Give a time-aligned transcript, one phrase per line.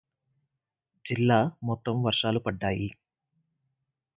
[1.05, 1.37] జిల్లా
[1.63, 2.89] మొత్తం వర్షాలు పడ్డాయి.